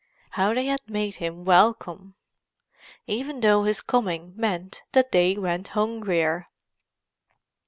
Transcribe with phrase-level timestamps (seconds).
[0.31, 6.47] How they had made him welcome!—even though his coming meant that they went hungrier.